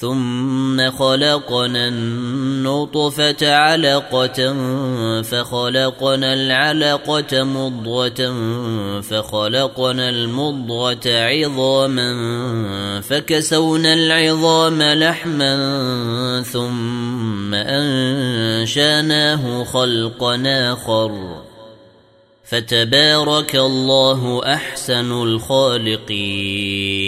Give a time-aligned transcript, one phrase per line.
[0.00, 4.54] ثم خلقنا النطفة علقة
[5.22, 8.32] فخلقنا العلقة مضغة
[9.00, 12.10] فخلقنا المضغة عظاما
[13.00, 15.52] فكسونا العظام لحما
[16.42, 19.04] ثم أنشأناه
[19.64, 21.42] خلقا آخر.
[22.44, 27.07] فتبارك الله أحسن الخالقين.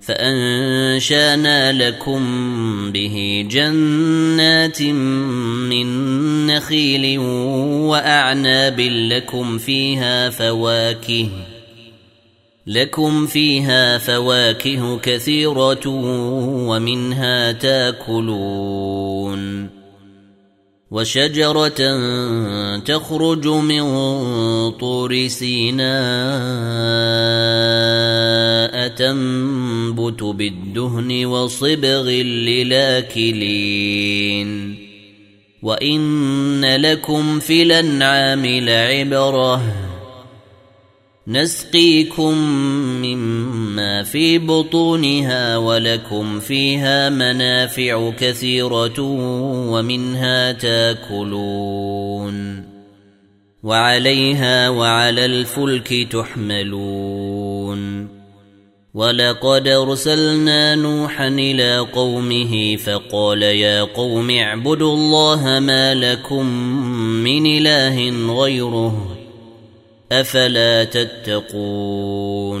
[0.00, 2.22] فأنشأنا لكم
[2.92, 5.86] به جنات من
[6.46, 7.18] نخيل
[7.88, 11.28] وأعناب لكم فيها فواكه
[12.66, 15.86] لكم فيها فواكه كثيرة
[16.68, 19.00] ومنها تاكلون
[20.90, 21.80] وشجرة
[22.78, 23.82] تخرج من
[24.70, 25.90] طور سيناء
[28.88, 32.10] تنبت بالدهن وصبغ
[32.50, 33.50] للاكلين.
[35.62, 39.89] وإن لكم في الأنعام لعبرة.
[41.30, 42.34] نسقيكم
[43.02, 49.00] مما في بطونها ولكم فيها منافع كثيرة
[49.70, 52.64] ومنها تاكلون
[53.62, 58.08] وعليها وعلى الفلك تحملون
[58.94, 66.46] ولقد أرسلنا نوحا إلى قومه فقال يا قوم اعبدوا الله ما لكم
[67.22, 68.10] من إله
[68.42, 69.19] غيره
[70.12, 72.60] أفلا تتقون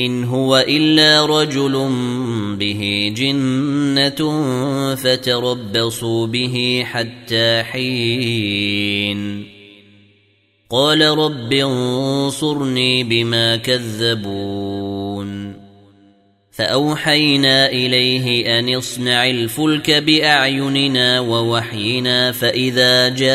[0.00, 1.72] ان هو الا رجل
[2.58, 4.20] به جنه
[4.94, 9.44] فتربصوا به حتى حين
[10.70, 15.54] قال رب انصرني بما كذبون
[16.50, 23.34] فأوحينا إليه أن اصنع الفلك بأعيننا ووحينا فإذا جاء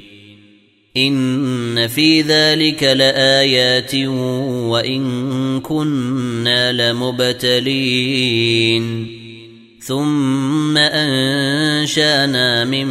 [0.97, 8.41] إن في ذلك لآيات وإن كنا لمبتلين.
[9.79, 12.87] ثم أنشأنا من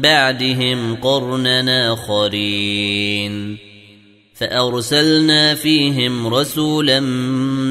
[0.00, 3.56] بعدهم قرننا آخرين.
[4.34, 7.00] فأرسلنا فيهم رسولا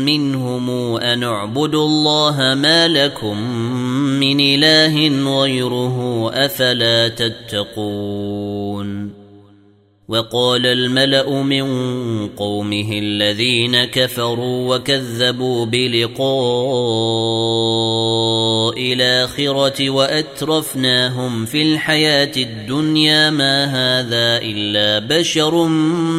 [0.06, 3.42] منهم أن اعبدوا الله ما لكم
[4.20, 5.08] من إله
[5.42, 8.49] غيره أفلا تتقون.
[10.10, 11.68] وقال الملأ من
[12.28, 16.20] قومه الذين كفروا وكذبوا بلقاء
[18.94, 25.68] الآخرة وأترفناهم في الحياة الدنيا ما هذا إلا بشر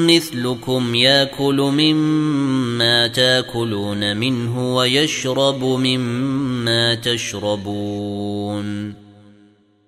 [0.06, 8.99] مثلكم يأكل مما تأكلون منه ويشرب مما تشربون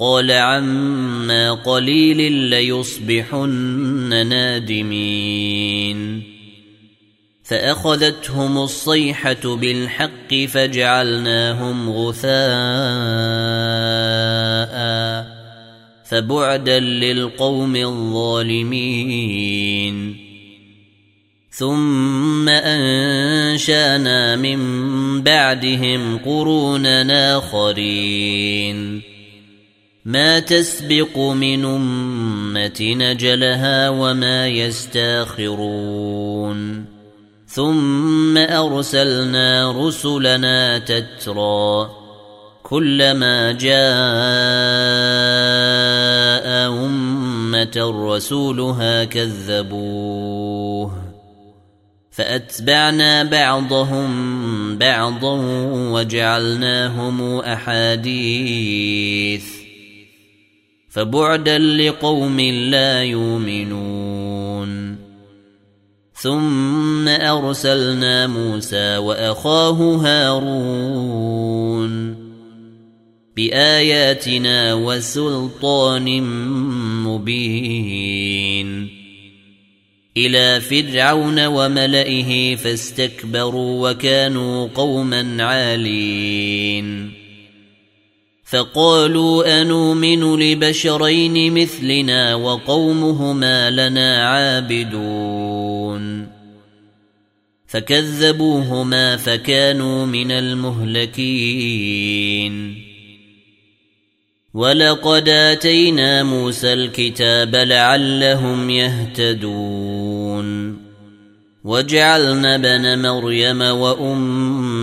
[0.00, 6.22] قال عما قليل ليصبحن نادمين.
[7.44, 12.30] فأخذتهم الصيحة بالحق فجعلناهم غثاء
[16.04, 19.16] فبعدا للقوم الظالمين.
[21.50, 24.60] ثم أنشأنا من
[25.22, 29.09] بعدهم قرونا آخرين.
[30.04, 35.70] ما تسبق من أمة نجلها وما يستاخرون.
[37.46, 41.90] ثم أرسلنا رسلنا تترى
[42.62, 43.80] كلما جاء
[46.86, 50.92] أمة رسولها كذبوه.
[52.10, 55.40] فأتبعنا بعضهم بعضا
[55.92, 58.80] وجعلناهم أحاديث.
[60.90, 64.96] فبعدا لقوم لا يؤمنون.
[66.14, 70.30] ثم أرسلنا موسى وأخاه هارون
[73.36, 76.22] بآياتنا وسلطان
[77.04, 78.88] مبين.
[80.16, 87.19] إلى فرعون وملئه فاستكبروا وكانوا قوما عالين.
[88.50, 96.26] فقالوا انومن لبشرين مثلنا وقومهما لنا عابدون.
[97.66, 101.54] فكذبوهما فكانوا من المهلكين.
[104.54, 110.50] ولقد آتينا موسى الكتاب لعلهم يهتدون.
[111.64, 113.62] وجعلنا بن مريم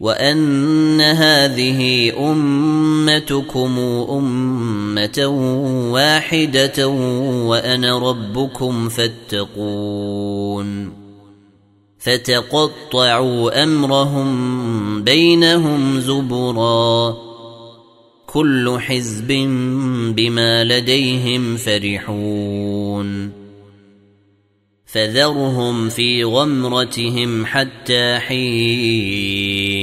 [0.00, 3.78] وأن هذه أمتكم
[4.10, 5.26] أمة
[5.92, 6.88] واحدة
[7.48, 10.26] وأنا ربكم فاتقون
[11.98, 17.16] فتقطعوا أمرهم بينهم زبرا
[18.26, 19.32] كل حزب
[20.16, 23.32] بما لديهم فرحون
[24.86, 29.75] فذرهم في غمرتهم حتى حين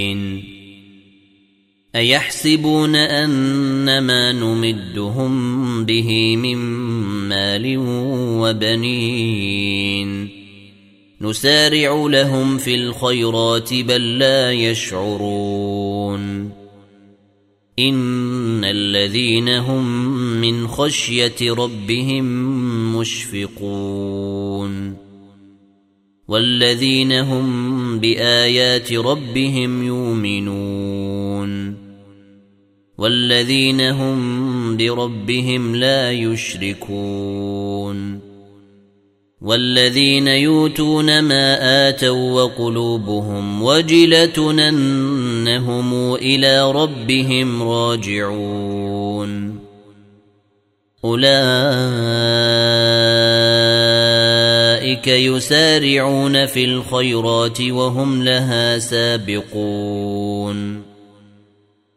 [1.96, 6.58] أيحسبون ان ما نمدهم به من
[7.30, 7.76] مال
[8.42, 10.30] وبنين
[11.22, 16.52] نسارع لهم في الخيرات بل لا يشعرون
[17.80, 20.08] إن الذين هم
[20.42, 22.26] من خشية ربهم
[22.98, 24.96] مشفقون
[26.28, 31.73] والذين هم بآيات ربهم يؤمنون
[33.04, 38.20] والذين هم بربهم لا يشركون
[39.42, 49.60] والذين يؤتون ما آتوا وقلوبهم وجلة أنهم إلى ربهم راجعون
[51.06, 51.34] أولئك
[55.08, 60.83] يسارعون في الخيرات وهم لها سابقون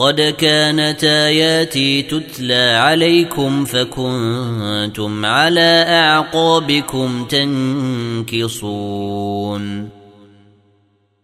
[0.00, 8.80] قد كانت آياتي تتلى عليكم فكنتم على أعقابكم تنكصون.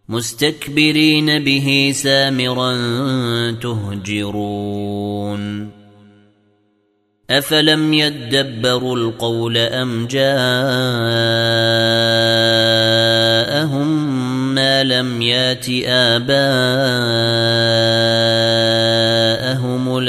[0.09, 2.75] مستكبرين به سامرا
[3.61, 5.69] تهجرون.
[7.29, 10.27] أفلم يدبروا القول أم جاءهم
[14.55, 18.06] ما لم يات آباءهم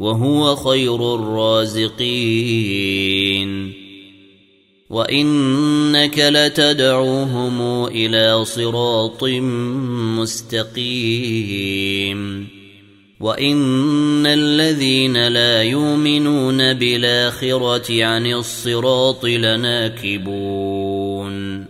[0.00, 1.90] وهو خير الرازقين.
[4.90, 9.24] وإنك لتدعوهم إلى صراط
[10.18, 12.48] مستقيم.
[13.20, 21.69] وإن الذين لا يؤمنون بالآخرة عن الصراط لناكبون.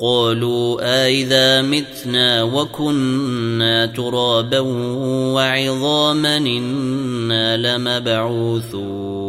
[0.00, 4.60] قالوا أإذا متنا وكنا ترابا
[5.34, 9.20] وعظاما إنا لمبعوثون.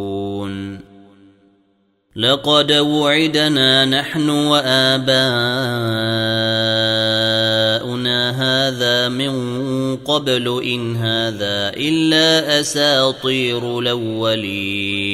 [2.16, 5.02] لقد وعدنا نحن وآباؤنا
[8.30, 15.12] هذا من قبل إن هذا إلا أساطير الأولين.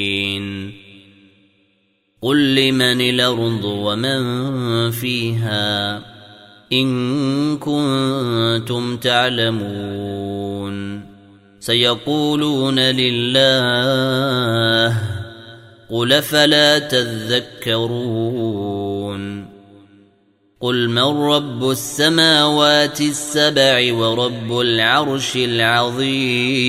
[2.23, 6.03] قل لمن الأرض ومن فيها
[6.73, 10.79] إن كنتم تعلمون
[11.61, 13.39] سيقولون لله
[15.91, 18.09] قل فلا تذكرون
[20.61, 26.69] قل من رب السماوات السبع ورب العرش العظيم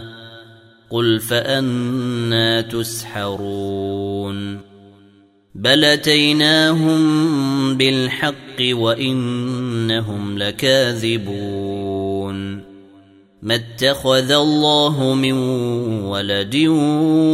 [0.91, 4.59] قل فأنا تسحرون
[5.55, 7.01] بل أتيناهم
[7.77, 11.91] بالحق وإنهم لكاذبون
[13.41, 15.33] ما اتخذ الله من
[16.03, 16.55] ولد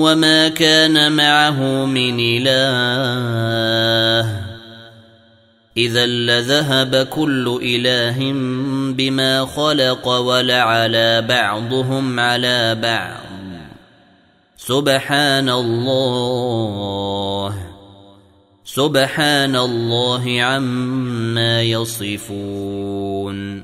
[0.04, 3.68] وما كان معه من إله
[5.78, 8.32] إذا لذهب كل إله
[8.94, 13.27] بما خلق ولعلى بعضهم على بعض
[14.68, 17.54] سبحان الله
[18.66, 23.64] سبحان الله عما يصفون.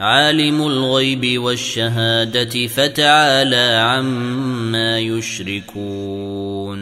[0.00, 6.80] عالم الغيب والشهادة فتعالى عما يشركون.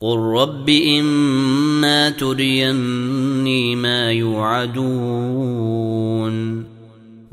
[0.00, 5.68] قل رب إما تريني ما يوعدون.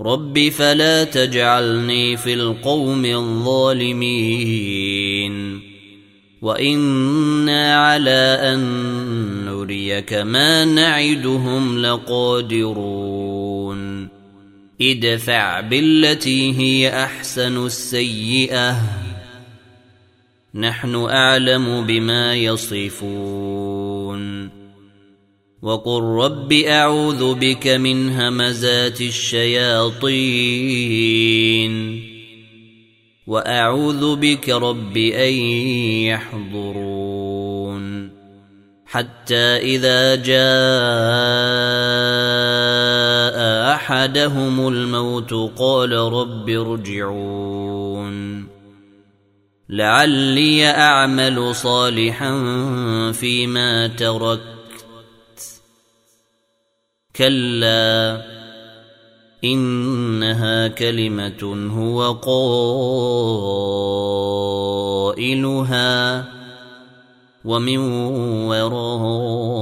[0.05, 4.45] رب فلا تجعلني في القوم الظالمين
[6.41, 8.59] وأنا على ان
[9.45, 13.15] نريك ما نعدهم لقادرون
[14.81, 18.81] ادفع بالتي هي احسن السيئه
[20.55, 23.75] نحن اعلم بما يصفون
[25.65, 30.05] وقل رب اعوذ بك من همزات الشياطين
[33.27, 35.33] واعوذ بك رب ان
[36.13, 38.09] يحضرون
[38.85, 40.35] حتى اذا جاء
[43.73, 48.15] احدهم الموت قال رب ارجعون
[49.69, 52.31] لعلي اعمل صالحا
[53.11, 54.54] فيما تركت
[57.15, 58.21] كلا
[59.43, 62.11] إنها كلمة هو
[65.13, 66.25] قائلها
[67.45, 67.77] ومن
[68.47, 69.55] ورائهم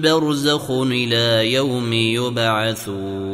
[0.00, 3.33] برزخ إلى يوم يبعثون.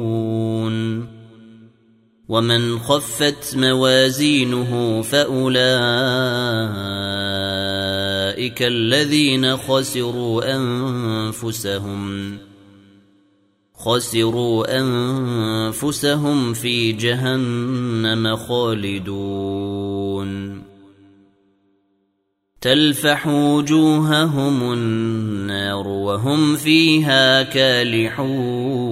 [2.31, 5.61] ومن خفت موازينه فأولئك
[8.61, 12.37] الذين خسروا أنفسهم
[13.75, 19.91] خسروا أنفسهم في جهنم خالدون
[22.61, 28.91] تلفح وجوههم النار وهم فيها كالحون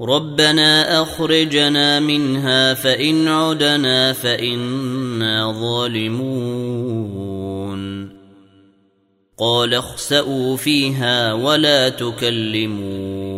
[0.00, 6.98] ربنا أخرجنا منها فإن عدنا فإنا ظالمون.
[9.38, 13.37] قال اخسئوا فيها ولا تكلمون.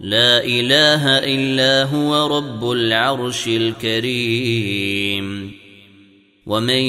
[0.00, 5.24] لا إله إلا هو رب العرش الكريم.
[6.46, 6.82] ومن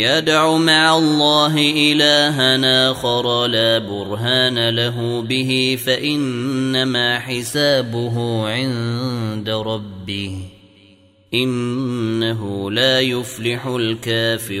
[0.00, 1.56] يدع مع الله
[1.92, 10.36] الها آخر لا برهان له به فإنما حسابه عند ربه.
[11.34, 14.60] إنه لا يفلح الكافرون.